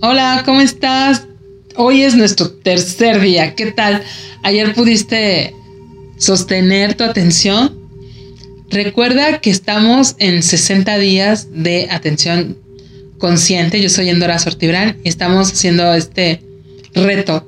[0.00, 1.26] Hola, ¿cómo estás?
[1.76, 3.54] Hoy es nuestro tercer día.
[3.54, 4.02] ¿Qué tal?
[4.42, 5.54] ¿Ayer pudiste
[6.18, 7.78] sostener tu atención?
[8.70, 12.58] Recuerda que estamos en 60 días de atención
[13.18, 13.80] consciente.
[13.80, 16.42] Yo soy Endora Sortibrán y estamos haciendo este
[16.94, 17.46] reto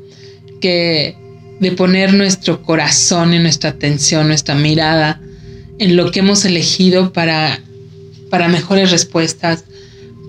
[0.61, 1.17] que
[1.61, 5.21] de poner nuestro corazón y nuestra atención, nuestra mirada
[5.79, 7.61] en lo que hemos elegido para,
[8.31, 9.65] para mejores respuestas,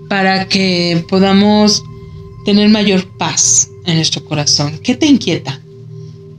[0.08, 1.82] para que podamos
[2.46, 4.78] tener mayor paz en nuestro corazón.
[4.78, 5.60] ¿Qué te inquieta?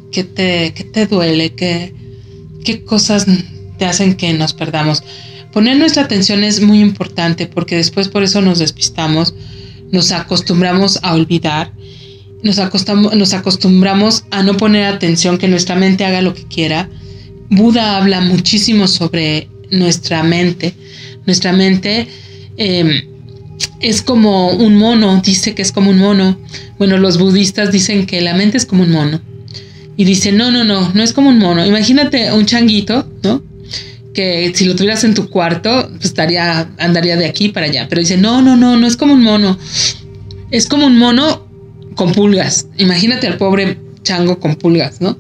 [0.10, 1.54] ¿Qué te, te duele?
[1.54, 1.94] ¿Qué,
[2.64, 3.28] ¿Qué cosas
[3.78, 5.04] te hacen que nos perdamos?
[5.52, 9.34] Poner nuestra atención es muy importante porque después por eso nos despistamos,
[9.92, 11.74] nos acostumbramos a olvidar,
[12.42, 16.90] nos, nos acostumbramos a no poner atención, que nuestra mente haga lo que quiera.
[17.50, 20.74] Buda habla muchísimo sobre nuestra mente.
[21.26, 22.08] Nuestra mente
[22.56, 23.10] eh,
[23.80, 26.38] es como un mono, dice que es como un mono.
[26.78, 29.22] Bueno, los budistas dicen que la mente es como un mono.
[29.96, 31.66] Y dice, no, no, no, no es como un mono.
[31.66, 33.44] Imagínate un changuito, ¿no?
[34.14, 37.88] Que si lo tuvieras en tu cuarto, pues estaría, andaría de aquí para allá.
[37.90, 39.58] Pero dice, no, no, no, no es como un mono.
[40.52, 41.48] Es como un mono
[41.96, 42.68] con pulgas.
[42.78, 45.18] Imagínate al pobre chango con pulgas, ¿no?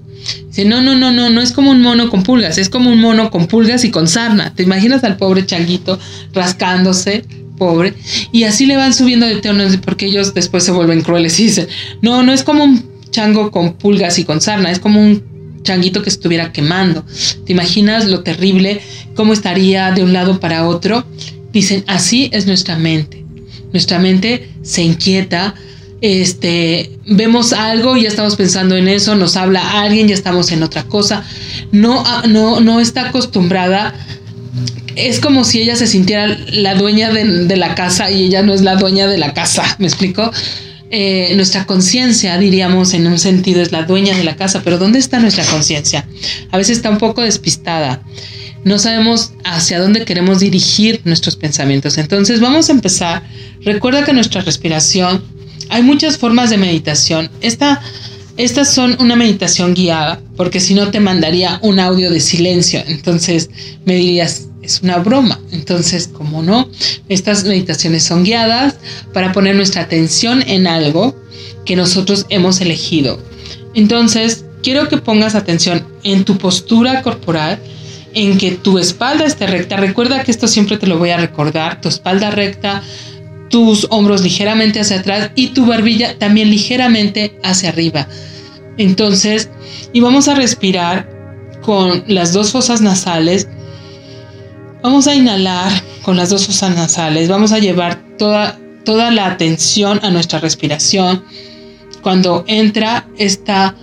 [0.47, 2.99] Dice, no, no, no, no, no es como un mono con pulgas, es como un
[2.99, 4.53] mono con pulgas y con sarna.
[4.55, 5.99] ¿Te imaginas al pobre changuito
[6.33, 7.23] rascándose
[7.57, 7.93] pobre,
[8.31, 11.67] y así le van subiendo de tono porque ellos después se vuelven crueles y dicen,
[12.01, 15.23] no, no es como un chango con pulgas y con sarna, es como un
[15.63, 17.03] changuito que estuviera quemando.
[17.45, 18.81] ¿Te imaginas lo terrible?
[19.15, 21.05] ¿Cómo estaría de un lado para otro?
[21.51, 23.25] Dicen, así es nuestra mente.
[23.73, 25.55] Nuestra mente se inquieta,
[25.99, 30.63] este, vemos algo y ya estamos pensando en eso, nos habla alguien, ya estamos en
[30.63, 31.25] otra cosa.
[31.71, 33.93] No, no, no está acostumbrada
[34.97, 38.61] es como si ella se sintiera la dueña de, la casa y ella no es
[38.61, 40.31] la dueña de la casa, ¿me explico?
[40.89, 44.99] Eh, nuestra conciencia, diríamos, en un sentido es la dueña de la casa, pero ¿dónde
[44.99, 46.07] está nuestra conciencia?
[46.51, 48.01] A veces está un poco despistada.
[48.63, 51.97] No sabemos hacia dónde queremos dirigir nuestros pensamientos.
[51.97, 53.23] Entonces vamos a empezar.
[53.61, 55.23] Recuerda que nuestra respiración,
[55.69, 57.29] hay muchas formas de meditación.
[57.41, 57.81] Esta,
[58.37, 62.83] estas son una meditación guiada, porque si no te mandaría un audio de silencio.
[62.87, 63.49] Entonces
[63.85, 65.39] me dirías, es una broma.
[65.51, 66.69] Entonces, como no,
[67.07, 68.75] estas meditaciones son guiadas
[69.13, 71.15] para poner nuestra atención en algo
[71.65, 73.17] que nosotros hemos elegido.
[73.73, 77.59] Entonces, quiero que pongas atención en tu postura corporal,
[78.13, 79.77] en que tu espalda esté recta.
[79.77, 82.83] Recuerda que esto siempre te lo voy a recordar, tu espalda recta,
[83.49, 88.07] tus hombros ligeramente hacia atrás y tu barbilla también ligeramente hacia arriba.
[88.77, 89.49] Entonces,
[89.93, 91.09] y vamos a respirar
[91.61, 93.47] con las dos fosas nasales
[94.87, 99.99] Vamos a inhalar con las dos fosas nasales, vamos a llevar toda, toda la atención
[100.01, 101.25] a nuestra respiración.
[102.01, 103.73] Cuando entra este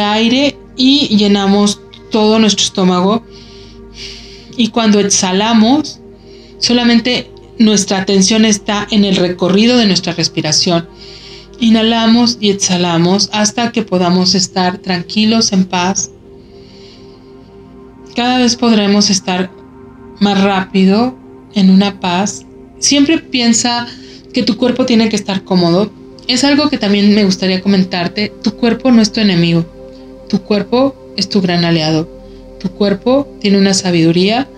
[0.00, 3.24] aire y llenamos todo nuestro estómago.
[4.56, 6.00] Y cuando exhalamos,
[6.58, 10.88] solamente nuestra atención está en el recorrido de nuestra respiración.
[11.60, 16.10] Inhalamos y exhalamos hasta que podamos estar tranquilos, en paz
[18.14, 19.50] cada vez podremos estar
[20.20, 21.16] más rápido,
[21.54, 22.44] en una paz.
[22.78, 23.86] Siempre piensa
[24.32, 25.90] que tu cuerpo tiene que estar cómodo.
[26.26, 28.32] Es algo que también me gustaría comentarte.
[28.42, 29.64] Tu cuerpo no es tu enemigo.
[30.28, 32.08] Tu cuerpo es tu gran aliado.
[32.60, 34.48] Tu cuerpo tiene una sabiduría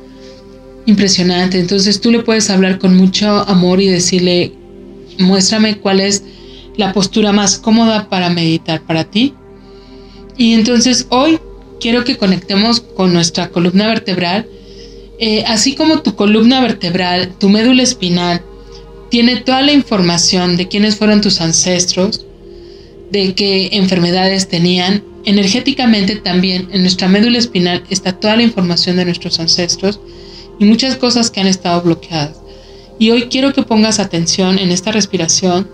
[0.87, 1.59] impresionante.
[1.59, 4.53] Entonces tú le puedes hablar con mucho amor y decirle,
[5.19, 6.23] muéstrame cuál es
[6.77, 9.34] la postura más cómoda para meditar para ti.
[10.37, 11.38] Y entonces hoy
[11.81, 14.47] quiero que conectemos con nuestra columna vertebral.
[15.19, 18.42] Eh, así como tu columna vertebral, tu médula espinal,
[19.10, 22.26] tiene toda la información de quiénes fueron tus ancestros,
[23.10, 25.03] de qué enfermedades tenían.
[25.25, 30.00] Energéticamente también en nuestra médula espinal está toda la información de nuestros ancestros
[30.58, 32.37] y muchas cosas que han estado bloqueadas.
[32.98, 35.69] Y hoy quiero que pongas atención en esta respiración.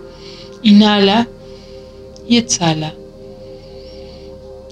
[0.61, 1.27] Inhala
[2.27, 2.95] y exhala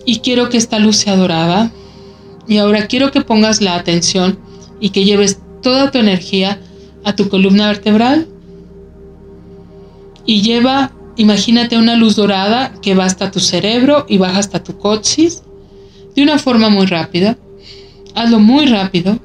[0.06, 1.72] y quiero que esta luz sea dorada.
[2.48, 4.40] Y ahora quiero que pongas la atención
[4.80, 6.60] y que lleves toda tu energía
[7.04, 8.28] a tu columna vertebral.
[10.26, 14.78] Y lleva, imagínate una luz dorada que va hasta tu cerebro y baja hasta tu
[14.78, 15.44] coxis
[16.16, 17.38] de una forma muy rápida.
[18.16, 19.20] Hazlo muy rápido.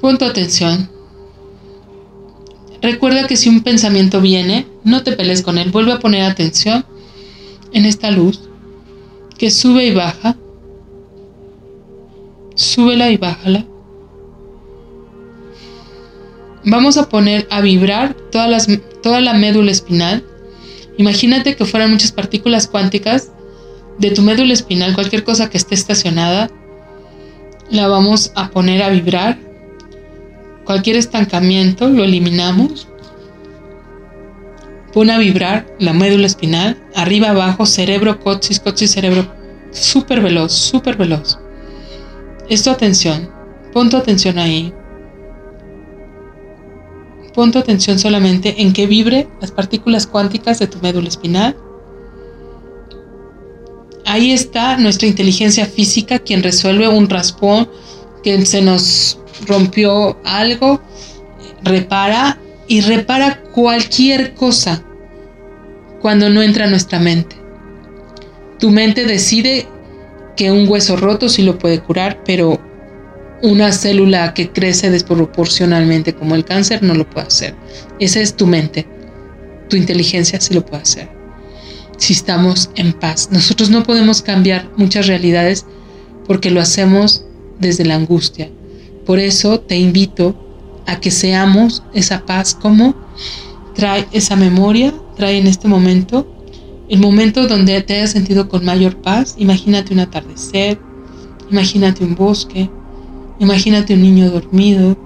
[0.00, 0.90] Pon tu atención.
[2.80, 5.70] Recuerda que si un pensamiento viene, no te pelees con él.
[5.70, 6.84] Vuelve a poner atención
[7.72, 8.47] en esta luz
[9.38, 10.36] que sube y baja.
[12.54, 13.64] Súbela y bájala.
[16.64, 18.66] vamos a poner a vibrar todas las,
[19.02, 20.24] toda la médula espinal.
[20.98, 23.30] Imagínate que fueran muchas partículas cuánticas
[23.98, 26.50] de tu médula espinal, cualquier cosa que esté estacionada,
[27.70, 29.38] la vamos a poner a vibrar.
[30.64, 32.87] Cualquier estancamiento lo eliminamos.
[34.92, 39.26] Pon a vibrar la médula espinal, arriba, abajo, cerebro, coxis, coxis, cerebro,
[39.70, 41.38] súper veloz, súper veloz.
[42.48, 43.30] Es tu atención.
[43.72, 44.72] Pon tu atención ahí.
[47.34, 51.54] Pon tu atención solamente en que vibre las partículas cuánticas de tu médula espinal.
[54.06, 57.68] Ahí está nuestra inteligencia física, quien resuelve un raspón,
[58.22, 60.80] que se nos rompió algo,
[61.62, 64.84] repara y repara cualquier cosa
[66.00, 67.34] cuando no entra a nuestra mente.
[68.60, 69.66] Tu mente decide
[70.36, 72.60] que un hueso roto sí lo puede curar, pero
[73.42, 77.56] una célula que crece desproporcionalmente como el cáncer no lo puede hacer.
[77.98, 78.86] Esa es tu mente.
[79.68, 81.08] Tu inteligencia sí lo puede hacer.
[81.96, 83.30] Si estamos en paz.
[83.32, 85.66] Nosotros no podemos cambiar muchas realidades
[86.28, 87.24] porque lo hacemos
[87.58, 88.52] desde la angustia.
[89.04, 90.36] Por eso te invito
[90.86, 93.08] a que seamos esa paz como
[93.78, 96.26] trae esa memoria, trae en este momento
[96.90, 99.36] el momento donde te hayas sentido con mayor paz.
[99.38, 100.80] Imagínate un atardecer,
[101.48, 102.68] imagínate un bosque,
[103.40, 104.96] Imagínate un niño dormido.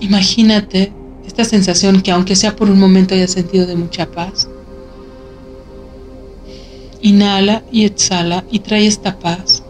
[0.00, 0.92] Imagínate
[1.26, 4.48] esta sensación que aunque sea por un momento hayas sentido de mucha paz.
[7.02, 9.62] Inhala y exhala y trae esta paz.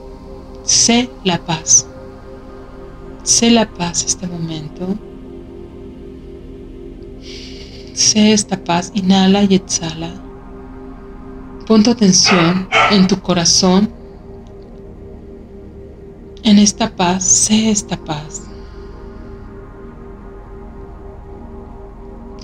[0.63, 1.87] Sé la paz.
[3.25, 4.97] Sé la paz este momento.
[7.95, 8.93] Sé esta paz.
[8.95, 10.11] Inhala y exhala.
[11.67, 13.89] Pon tu atención en tu corazón
[16.45, 18.43] en esta paz, sé esta paz.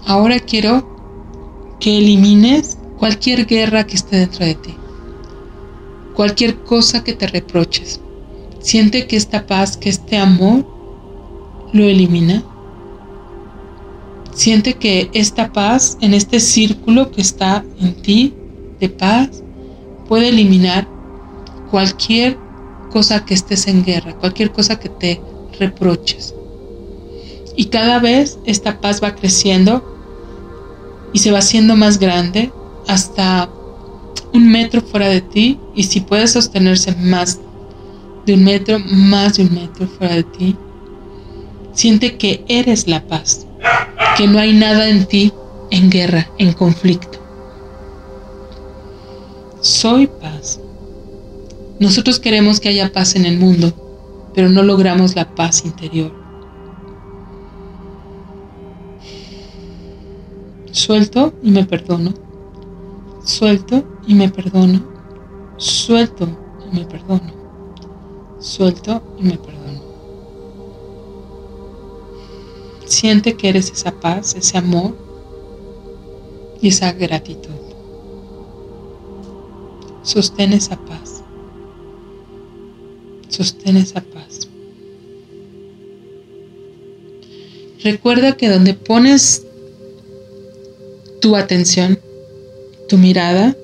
[0.07, 4.75] Ahora quiero que elimines cualquier guerra que esté dentro de ti,
[6.15, 8.01] cualquier cosa que te reproches.
[8.61, 10.67] Siente que esta paz, que este amor
[11.73, 12.43] lo elimina.
[14.41, 18.33] Siente que esta paz en este círculo que está en ti
[18.81, 19.43] de paz
[20.09, 20.89] puede eliminar
[21.71, 22.39] cualquier
[22.91, 25.21] cosa que estés en guerra, cualquier cosa que te
[25.59, 26.35] reproches.
[27.55, 29.85] Y cada vez esta paz va creciendo
[31.13, 32.51] y se va haciendo más grande
[32.89, 33.51] hasta
[34.33, 37.39] un metro fuera de ti y si puedes sostenerse más
[38.25, 40.57] de un metro, más de un metro fuera de ti,
[41.75, 43.47] siente que eres la paz,
[44.21, 45.33] que no hay nada en ti
[45.71, 47.19] en guerra, en conflicto.
[49.63, 50.61] Soy paz.
[51.79, 53.73] Nosotros queremos que haya paz en el mundo,
[54.35, 56.13] pero no logramos la paz interior.
[60.71, 62.13] Suelto y me perdono.
[63.25, 64.83] Suelto y me perdono.
[65.57, 66.29] Suelto
[66.71, 67.33] y me perdono.
[68.39, 69.60] Suelto y me perdono.
[72.91, 74.97] Siente que eres esa paz, ese amor
[76.61, 77.55] y esa gratitud.
[80.03, 81.23] Sostén esa paz.
[83.29, 84.49] Sostén esa paz.
[87.85, 89.47] Recuerda que donde pones
[91.21, 91.97] tu atención,
[92.89, 93.57] tu mirada,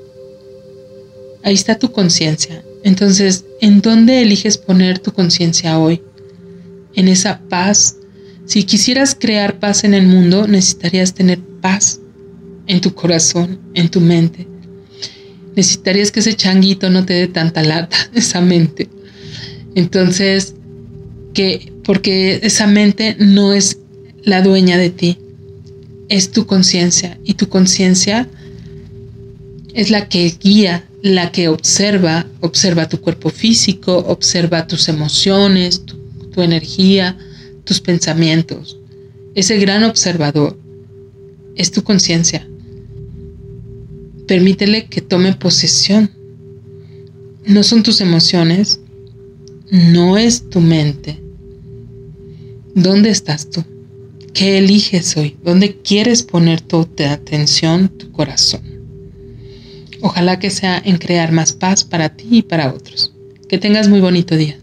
[1.43, 2.65] ahí está tu conciencia.
[2.85, 6.01] Entonces, ¿en dónde eliges poner tu conciencia hoy?
[6.95, 7.97] En esa paz.
[8.47, 12.01] Si quisieras crear paz en el mundo, necesitarías tener paz
[12.69, 14.47] en tu corazón, en tu mente.
[15.57, 18.89] Necesitarías que ese changuito no te dé tanta lata, esa mente.
[19.75, 20.55] Entonces,
[21.35, 23.79] que porque esa mente no es
[24.23, 25.19] la dueña de ti,
[26.09, 28.29] es tu conciencia y tu conciencia
[29.75, 35.97] es la que guía, la que observa, observa tu cuerpo físico, observa tus emociones, tu,
[36.31, 37.17] tu energía,
[37.67, 38.79] tus pensamientos.
[39.35, 40.59] Ese gran observador
[41.57, 42.49] es tu conciencia.
[44.27, 46.11] Permítele que tome posesión.
[47.45, 48.81] No son tus emociones,
[49.71, 51.21] no es tu mente.
[52.75, 53.63] ¿Dónde estás tú?
[54.33, 55.37] ¿Qué eliges hoy?
[55.45, 58.63] ¿Dónde quieres poner tu atención, tu corazón?
[60.03, 63.13] Ojalá que sea en crear más paz para ti y para otros.
[63.49, 64.59] Que tengas muy bonito día.